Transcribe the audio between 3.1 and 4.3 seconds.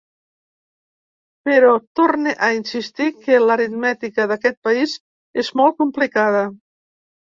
que l’aritmètica